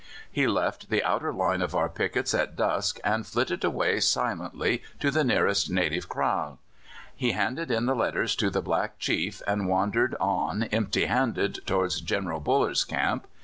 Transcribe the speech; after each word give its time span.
He 0.31 0.47
left 0.47 0.89
the 0.89 1.03
outer 1.03 1.31
line 1.31 1.61
of 1.61 1.75
our 1.75 1.87
pickets 1.87 2.33
at 2.33 2.55
dusk, 2.55 2.99
and 3.03 3.23
flitted 3.23 3.63
away 3.63 3.99
silently 3.99 4.81
to 4.99 5.11
the 5.11 5.23
nearest 5.23 5.69
native 5.69 6.09
kraal; 6.09 6.57
he 7.15 7.33
handed 7.33 7.69
in 7.69 7.85
the 7.85 7.93
letters 7.93 8.35
to 8.37 8.49
the 8.49 8.63
black 8.63 8.97
chief, 8.97 9.43
and 9.45 9.67
wandered 9.69 10.15
on 10.19 10.63
empty 10.63 11.05
handed 11.05 11.59
towards 11.67 12.01
General 12.01 12.39
Buller's 12.39 12.83
camp. 12.83 13.27